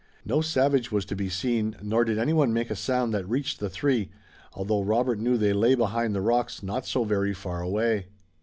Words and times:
No 0.25 0.41
savage 0.41 0.91
was 0.91 1.05
to 1.05 1.15
be 1.15 1.29
seen 1.29 1.75
nor 1.79 2.03
did 2.03 2.17
anyone 2.17 2.51
make 2.51 2.71
a 2.71 2.75
sound 2.75 3.13
that 3.13 3.29
reached 3.29 3.59
the 3.59 3.69
three, 3.69 4.09
although 4.53 4.81
Robert 4.81 5.19
knew 5.19 5.37
they 5.37 5.53
lay 5.53 5.75
behind 5.75 6.15
the 6.15 6.21
rocks 6.21 6.63
not 6.63 6.87
so 6.87 7.03
very 7.03 7.35
far 7.35 7.61
away. 7.61 8.07